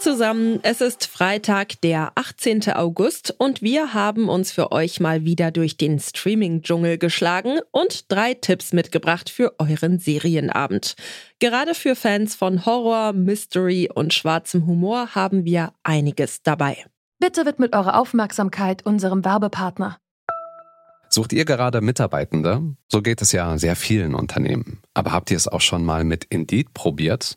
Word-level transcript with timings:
Zusammen, 0.00 0.60
es 0.62 0.80
ist 0.80 1.06
Freitag, 1.06 1.80
der 1.82 2.12
18. 2.14 2.72
August 2.72 3.34
und 3.36 3.60
wir 3.60 3.92
haben 3.92 4.28
uns 4.28 4.50
für 4.50 4.72
euch 4.72 4.98
mal 4.98 5.24
wieder 5.24 5.50
durch 5.50 5.76
den 5.76 5.98
Streaming-Dschungel 5.98 6.96
geschlagen 6.96 7.60
und 7.70 8.10
drei 8.10 8.34
Tipps 8.34 8.72
mitgebracht 8.72 9.28
für 9.28 9.54
euren 9.58 9.98
Serienabend. 9.98 10.96
Gerade 11.38 11.74
für 11.74 11.94
Fans 11.94 12.34
von 12.34 12.64
Horror, 12.64 13.12
Mystery 13.12 13.90
und 13.94 14.14
schwarzem 14.14 14.66
Humor 14.66 15.14
haben 15.14 15.44
wir 15.44 15.74
einiges 15.82 16.42
dabei. 16.42 16.84
Bitte 17.18 17.44
widmet 17.44 17.74
eure 17.76 17.94
Aufmerksamkeit 17.94 18.86
unserem 18.86 19.24
Werbepartner. 19.24 19.98
Sucht 21.10 21.32
ihr 21.32 21.44
gerade 21.44 21.82
Mitarbeitende? 21.82 22.62
So 22.88 23.02
geht 23.02 23.20
es 23.20 23.32
ja 23.32 23.58
sehr 23.58 23.76
vielen 23.76 24.14
Unternehmen. 24.14 24.80
Aber 24.94 25.12
habt 25.12 25.30
ihr 25.30 25.36
es 25.36 25.48
auch 25.48 25.60
schon 25.60 25.84
mal 25.84 26.04
mit 26.04 26.24
Indeed 26.24 26.72
probiert? 26.72 27.36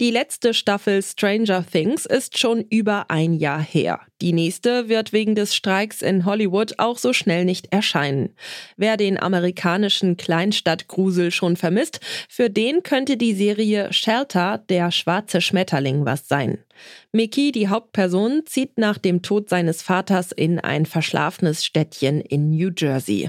Die 0.00 0.10
letzte 0.10 0.54
Staffel 0.54 1.02
Stranger 1.02 1.62
Things 1.70 2.06
ist 2.06 2.38
schon 2.38 2.62
über 2.70 3.10
ein 3.10 3.34
Jahr 3.34 3.60
her. 3.60 4.00
Die 4.22 4.32
nächste 4.32 4.88
wird 4.88 5.12
wegen 5.12 5.34
des 5.34 5.54
Streiks 5.54 6.00
in 6.00 6.24
Hollywood 6.24 6.78
auch 6.78 6.96
so 6.96 7.12
schnell 7.12 7.44
nicht 7.44 7.70
erscheinen. 7.70 8.34
Wer 8.78 8.96
den 8.96 9.20
amerikanischen 9.20 10.16
Kleinstadtgrusel 10.16 11.30
schon 11.30 11.58
vermisst, 11.58 12.00
für 12.30 12.48
den 12.48 12.82
könnte 12.82 13.18
die 13.18 13.34
Serie 13.34 13.92
Shelter, 13.92 14.64
der 14.70 14.90
schwarze 14.90 15.42
Schmetterling, 15.42 16.06
was 16.06 16.26
sein. 16.28 16.64
Mickey, 17.12 17.52
die 17.52 17.68
Hauptperson, 17.68 18.44
zieht 18.46 18.78
nach 18.78 18.96
dem 18.96 19.20
Tod 19.20 19.50
seines 19.50 19.82
Vaters 19.82 20.32
in 20.32 20.60
ein 20.60 20.86
verschlafenes 20.86 21.62
Städtchen 21.62 22.22
in 22.22 22.48
New 22.48 22.70
Jersey. 22.74 23.28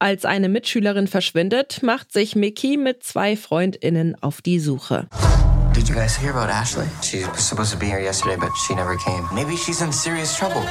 Als 0.00 0.24
eine 0.24 0.48
Mitschülerin 0.48 1.06
verschwindet, 1.06 1.84
macht 1.84 2.12
sich 2.12 2.34
Mickey 2.34 2.76
mit 2.76 3.04
zwei 3.04 3.36
Freundinnen 3.36 4.20
auf 4.20 4.42
die 4.42 4.58
Suche. 4.58 5.06
Did 5.78 5.88
you 5.88 5.94
guys 5.94 6.16
hear 6.16 6.32
about 6.32 6.50
Ashley? 6.50 6.88
She 7.02 7.24
was 7.24 7.44
supposed 7.44 7.70
to 7.70 7.78
be 7.78 7.86
here 7.86 8.00
yesterday, 8.00 8.34
but 8.34 8.52
she 8.56 8.74
never 8.74 8.96
came. 8.96 9.28
Maybe 9.32 9.54
she's 9.54 9.80
in 9.80 9.92
serious 9.92 10.36
trouble. 10.36 10.62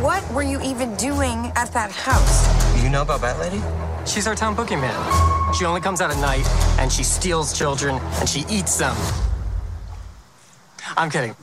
What 0.00 0.26
were 0.32 0.42
you 0.42 0.58
even 0.62 0.96
doing 0.96 1.52
at 1.54 1.70
that 1.74 1.90
house? 1.92 2.82
You 2.82 2.88
know 2.88 3.02
about 3.02 3.20
Bat 3.20 3.40
Lady? 3.40 3.62
She's 4.06 4.26
our 4.26 4.34
town 4.34 4.56
boogeyman. 4.56 5.54
She 5.54 5.66
only 5.66 5.82
comes 5.82 6.00
out 6.00 6.10
at 6.10 6.18
night, 6.18 6.48
and 6.80 6.90
she 6.90 7.04
steals 7.04 7.52
children, 7.52 8.00
and 8.20 8.26
she 8.26 8.46
eats 8.48 8.78
them. 8.78 8.96
I'm 10.96 11.10
kidding. 11.10 11.36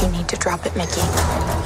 You 0.00 0.08
need 0.16 0.28
to 0.28 0.36
drop 0.36 0.64
it, 0.66 0.76
Mickey. 0.76 1.00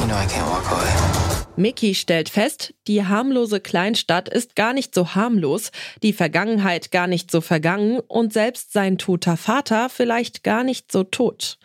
You 0.00 0.06
know 0.06 0.16
I 0.16 0.26
can't 0.26 0.48
walk 0.48 0.64
away. 0.72 1.37
Mickey 1.58 1.94
stellt 1.94 2.28
fest, 2.28 2.72
die 2.86 3.04
harmlose 3.04 3.60
Kleinstadt 3.60 4.28
ist 4.28 4.54
gar 4.54 4.72
nicht 4.72 4.94
so 4.94 5.16
harmlos, 5.16 5.72
die 6.04 6.12
Vergangenheit 6.12 6.92
gar 6.92 7.08
nicht 7.08 7.30
so 7.32 7.40
vergangen 7.40 7.98
und 7.98 8.32
selbst 8.32 8.72
sein 8.72 8.96
toter 8.96 9.36
Vater 9.36 9.88
vielleicht 9.88 10.44
gar 10.44 10.62
nicht 10.62 10.92
so 10.92 11.02
tot. 11.02 11.58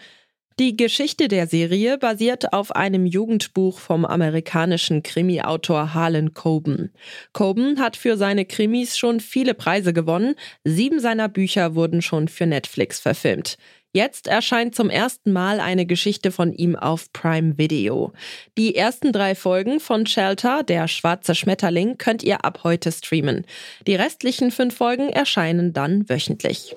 Die 0.59 0.77
Geschichte 0.77 1.27
der 1.27 1.47
Serie 1.47 1.97
basiert 1.97 2.53
auf 2.53 2.75
einem 2.75 3.07
Jugendbuch 3.07 3.79
vom 3.79 4.05
amerikanischen 4.05 5.01
Krimi-Autor 5.01 5.95
Harlan 5.95 6.35
Coben. 6.35 6.91
Coben 7.33 7.79
hat 7.79 7.97
für 7.97 8.17
seine 8.17 8.45
Krimis 8.45 8.95
schon 8.95 9.19
viele 9.19 9.55
Preise 9.55 9.93
gewonnen, 9.93 10.35
sieben 10.63 10.99
seiner 10.99 11.27
Bücher 11.27 11.73
wurden 11.73 12.03
schon 12.03 12.27
für 12.27 12.45
Netflix 12.45 12.99
verfilmt. 12.99 13.57
Jetzt 13.95 14.27
erscheint 14.27 14.75
zum 14.75 14.89
ersten 14.89 15.31
Mal 15.31 15.59
eine 15.59 15.85
Geschichte 15.87 16.31
von 16.31 16.53
ihm 16.53 16.75
auf 16.75 17.11
Prime 17.13 17.57
Video. 17.57 18.11
Die 18.57 18.75
ersten 18.75 19.11
drei 19.11 19.35
Folgen 19.35 19.79
von 19.79 20.05
Shelter, 20.05 20.63
der 20.63 20.87
schwarze 20.87 21.35
Schmetterling, 21.35 21.97
könnt 21.97 22.23
ihr 22.23 22.45
ab 22.45 22.61
heute 22.63 22.91
streamen. 22.91 23.45
Die 23.87 23.95
restlichen 23.95 24.51
fünf 24.51 24.75
Folgen 24.75 25.09
erscheinen 25.09 25.73
dann 25.73 26.09
wöchentlich. 26.09 26.75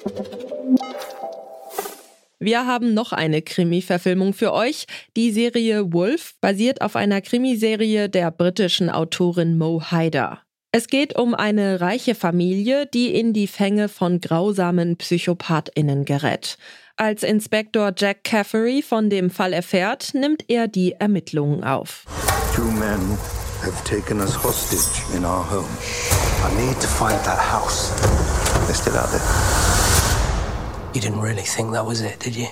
Wir 2.39 2.67
haben 2.67 2.93
noch 2.93 3.13
eine 3.13 3.41
Krimi-Verfilmung 3.41 4.35
für 4.35 4.53
euch. 4.53 4.87
Die 5.17 5.31
Serie 5.31 5.93
Wolf 5.95 6.35
basiert 6.43 6.83
auf 6.83 6.95
einer 6.95 7.23
Krimiserie 7.23 8.11
der 8.11 8.31
britischen 8.31 8.91
Autorin 8.91 9.57
Mo 9.57 9.83
Hyder. 9.91 10.43
Es 10.71 10.89
geht 10.89 11.17
um 11.17 11.35
eine 11.35 11.81
reiche 11.81 12.15
Familie, 12.15 12.85
die 12.85 13.15
in 13.15 13.33
die 13.33 13.47
Fänge 13.47 13.89
von 13.89 14.21
grausamen 14.21 14.99
PsychopathInnen 14.99 16.05
gerät. 16.05 16.59
Als 16.99 17.23
Inspektor 17.23 17.93
Jack 17.97 18.25
Caffery 18.25 18.83
von 18.83 19.09
dem 19.09 19.31
Fall 19.31 19.55
erfährt, 19.55 20.13
nimmt 20.13 20.45
er 20.49 20.69
die 20.69 20.93
Ermittlungen 20.93 21.65
auf. 21.65 22.05
Two 22.55 22.65
men 22.65 23.17
have 23.63 23.83
taken 23.85 24.21
us 24.21 24.37
hostage 24.43 25.03
in 25.17 25.25
our 25.25 25.45
home. 25.51 25.69
I 26.45 26.55
need 26.67 26.79
to 26.81 26.89
find 26.89 27.19
that 27.25 27.39
house. 27.39 27.93
They're 28.67 28.75
still 28.75 28.97
out 28.97 29.11
there. 29.11 29.76
You 30.97 31.03
didn't 31.03 31.21
really 31.21 31.43
think 31.43 31.73
that 31.75 31.85
was 31.85 32.01
it, 32.01 32.19
did 32.21 32.35
you? 32.35 32.49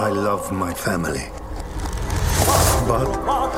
I 0.00 0.10
love 0.12 0.50
my 0.50 0.74
family. 0.74 1.30
But 2.88 3.06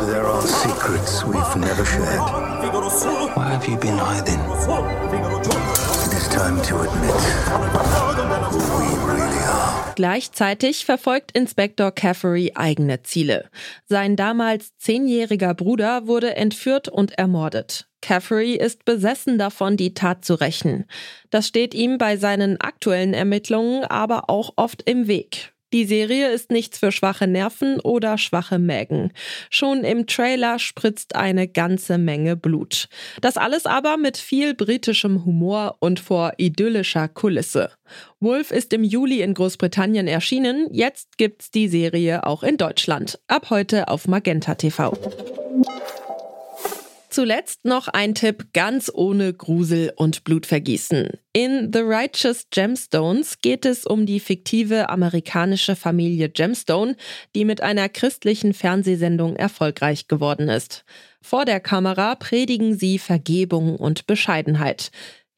there 0.07 0.27
are 0.27 0.43
secrets 0.43 1.25
we've 1.25 1.57
never 1.57 1.87
shared. 1.87 2.21
Why 3.35 3.49
have 3.49 3.67
you 3.67 3.79
been 3.79 3.97
hiding? 3.97 4.39
It 6.05 6.13
is 6.13 6.29
time 6.29 6.61
to 6.61 6.81
admit 6.83 7.21
who 8.53 8.59
we 8.77 8.89
really 9.11 9.41
are. 9.49 9.95
Gleichzeitig 9.95 10.85
verfolgt 10.85 11.33
Inspektor 11.33 11.91
Caffery 11.91 12.53
eigene 12.55 13.03
Ziele. 13.03 13.49
Sein 13.89 14.17
damals 14.17 14.77
zehnjähriger 14.77 15.55
Bruder 15.55 16.07
wurde 16.07 16.37
entführt 16.37 16.89
und 16.89 17.13
ermordet. 17.13 17.90
Caffery 18.03 18.55
ist 18.55 18.85
besessen 18.85 19.39
davon, 19.39 19.77
die 19.77 19.95
Tat 19.95 20.25
zu 20.25 20.35
rächen. 20.35 20.87
Das 21.31 21.47
steht 21.47 21.75
ihm 21.75 21.99
bei 21.99 22.17
seinen 22.17 22.61
aktuellen 22.61 23.15
Ermittlungen 23.15 23.85
aber 23.85 24.31
auch 24.31 24.53
oft 24.57 24.83
im 24.89 25.07
Weg. 25.07 25.53
Die 25.73 25.85
Serie 25.85 26.31
ist 26.31 26.51
nichts 26.51 26.79
für 26.79 26.91
schwache 26.91 27.29
Nerven 27.29 27.79
oder 27.79 28.19
schwache 28.19 28.59
Mägen. 28.59 29.13
Schon 29.51 29.85
im 29.85 30.09
Trailer 30.09 30.59
spritzt 30.59 31.15
eine 31.15 31.47
ganze 31.47 31.97
Menge 31.97 32.37
Blut. 32.37 32.89
Das 33.21 33.37
alles 33.37 33.67
aber 33.67 33.97
mit 33.97 34.17
viel 34.17 34.55
britischem 34.55 35.25
Humor 35.25 35.77
und 35.79 36.01
vor 36.01 36.33
idyllischer 36.39 37.07
Kulisse. 37.07 37.71
Wolf 38.19 38.51
ist 38.51 38.73
im 38.73 38.83
Juli 38.83 39.23
in 39.23 39.35
Großbritannien 39.35 40.09
erschienen, 40.09 40.67
jetzt 40.73 41.19
gibt's 41.19 41.53
die 41.53 41.69
Serie 41.69 42.27
auch 42.27 42.43
in 42.43 42.57
Deutschland. 42.57 43.21
Ab 43.29 43.51
heute 43.51 43.87
auf 43.89 44.09
Magenta 44.09 44.57
TV. 44.57 44.93
Zuletzt 47.11 47.65
noch 47.65 47.89
ein 47.89 48.15
Tipp 48.15 48.53
ganz 48.53 48.89
ohne 48.95 49.35
Grusel 49.35 49.93
und 49.97 50.23
Blutvergießen. 50.23 51.09
In 51.33 51.73
The 51.73 51.81
Righteous 51.81 52.47
Gemstones 52.51 53.41
geht 53.41 53.67
es 53.67 53.85
um 53.85 54.07
die 54.07 54.21
fiktive 54.21 54.89
amerikanische 54.89 55.75
Familie 55.75 56.29
Gemstone, 56.29 56.97
die 57.35 57.45
mit 57.45 57.63
einer 57.63 57.89
christlichen 57.89 58.55
Fernsehsendung 58.55 59.35
erfolgreich 59.35 60.07
geworden 60.07 60.49
ist. 60.49 60.85
Vor 61.21 61.45
der 61.45 61.59
Kamera 61.59 62.15
predigen 62.15 62.79
sie 62.79 63.01
Vergebung 63.01 63.75
und 63.75 64.07
Bescheidenheit. 64.07 64.93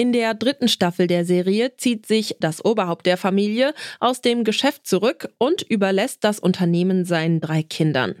In 0.00 0.12
der 0.12 0.32
dritten 0.34 0.68
Staffel 0.68 1.08
der 1.08 1.24
Serie 1.24 1.76
zieht 1.76 2.06
sich 2.06 2.36
das 2.38 2.64
Oberhaupt 2.64 3.04
der 3.04 3.16
Familie 3.16 3.74
aus 3.98 4.20
dem 4.20 4.44
Geschäft 4.44 4.86
zurück 4.86 5.28
und 5.38 5.62
überlässt 5.62 6.22
das 6.22 6.38
Unternehmen 6.38 7.04
seinen 7.04 7.40
drei 7.40 7.64
Kindern. 7.64 8.14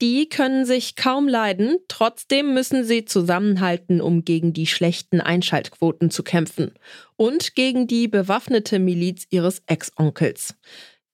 Die 0.00 0.28
können 0.28 0.64
sich 0.64 0.94
kaum 0.94 1.26
leiden, 1.26 1.78
trotzdem 1.88 2.54
müssen 2.54 2.84
sie 2.84 3.04
zusammenhalten, 3.04 4.00
um 4.00 4.24
gegen 4.24 4.52
die 4.52 4.68
schlechten 4.68 5.20
Einschaltquoten 5.20 6.12
zu 6.12 6.22
kämpfen 6.22 6.70
und 7.16 7.56
gegen 7.56 7.88
die 7.88 8.06
bewaffnete 8.06 8.78
Miliz 8.78 9.26
ihres 9.30 9.62
Ex-Onkels. 9.66 10.54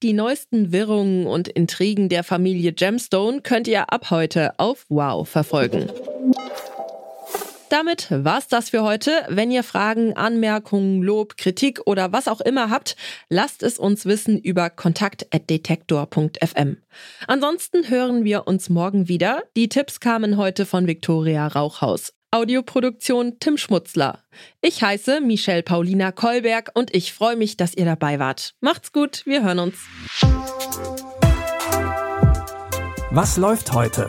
Die 0.03 0.12
neuesten 0.12 0.71
Wirrungen 0.71 1.27
und 1.27 1.49
Intrigen 1.49 2.11
der 2.11 2.25
Familie 2.25 2.75
Gemstone 2.75 3.41
könnt 3.41 3.69
ihr 3.69 3.91
ab 3.91 4.11
heute 4.11 4.53
auf 4.59 4.85
Wow 4.91 5.27
verfolgen. 5.27 5.91
Damit 7.70 8.08
war's 8.11 8.49
das 8.49 8.70
für 8.70 8.82
heute. 8.82 9.11
Wenn 9.28 9.50
ihr 9.50 9.62
Fragen, 9.62 10.16
Anmerkungen, 10.16 11.02
Lob, 11.02 11.37
Kritik 11.37 11.81
oder 11.87 12.12
was 12.12 12.28
auch 12.28 12.40
immer 12.40 12.70
habt, 12.70 12.96
lasst 13.28 13.62
es 13.62 13.78
uns 13.78 14.06
wissen 14.06 14.38
über 14.38 14.70
kontakt.detektor.fm. 14.70 16.76
Ansonsten 17.26 17.88
hören 17.88 18.25
wir 18.25 18.46
uns 18.46 18.69
morgen 18.69 19.08
wieder. 19.08 19.43
Die 19.56 19.69
Tipps 19.69 20.00
kamen 20.00 20.37
heute 20.37 20.66
von 20.66 20.87
Viktoria 20.87 21.46
Rauchhaus. 21.46 22.12
Audioproduktion 22.31 23.38
Tim 23.38 23.56
Schmutzler. 23.56 24.25
Ich 24.60 24.82
heiße 24.82 25.20
Michelle 25.20 25.62
Paulina 25.62 26.10
Kolberg 26.10 26.72
und 26.75 26.93
ich 26.93 27.12
freue 27.12 27.37
mich, 27.37 27.56
dass 27.56 27.75
ihr 27.75 27.84
dabei 27.84 28.19
wart. 28.19 28.55
Macht's 28.60 28.90
gut, 28.90 29.22
wir 29.25 29.44
hören 29.44 29.60
uns. 29.60 29.76
Was 33.12 33.37
läuft 33.37 33.72
heute? 33.72 34.08